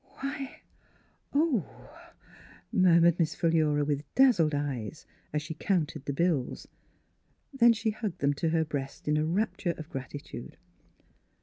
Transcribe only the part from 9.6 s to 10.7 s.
of gratitude.